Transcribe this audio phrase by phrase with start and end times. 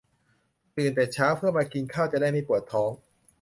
[0.75, 2.91] ตื่นแต่เช้าเพื่อมากินข้าว จะได้ไม่ปวดท้อง